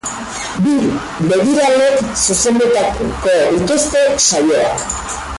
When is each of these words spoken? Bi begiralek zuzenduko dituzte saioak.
Bi 0.63 0.71
begiralek 1.33 1.99
zuzenduko 2.21 2.85
dituzte 3.25 4.01
saioak. 4.29 4.83